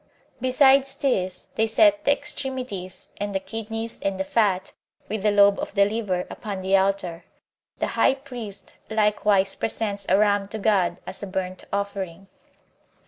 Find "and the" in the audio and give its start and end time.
3.17-3.39, 3.99-4.23